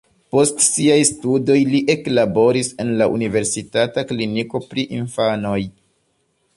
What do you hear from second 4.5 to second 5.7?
pri infanoj.